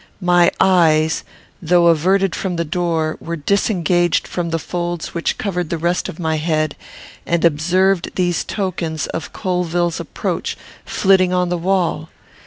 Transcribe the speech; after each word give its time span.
My 0.19 0.49
eyes, 0.59 1.23
though 1.61 1.85
averted 1.85 2.33
from 2.33 2.55
the 2.55 2.65
door, 2.65 3.17
were 3.19 3.35
disengaged 3.35 4.27
from 4.27 4.49
the 4.49 4.57
folds 4.57 5.13
which 5.13 5.37
covered 5.37 5.69
the 5.69 5.77
rest 5.77 6.09
of 6.09 6.17
my 6.17 6.37
head, 6.37 6.75
and 7.23 7.45
observed 7.45 8.09
these 8.15 8.43
tokens 8.43 9.05
of 9.05 9.31
Colvill's 9.31 9.99
approach, 9.99 10.57
flitting 10.85 11.33
on 11.33 11.49
the 11.49 11.55
wall. 11.59 12.09